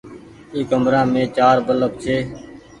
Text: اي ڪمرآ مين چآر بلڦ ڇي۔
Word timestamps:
اي 0.53 0.59
ڪمرآ 0.69 1.01
مين 1.11 1.25
چآر 1.35 1.57
بلڦ 1.65 1.91
ڇي۔ 2.03 2.17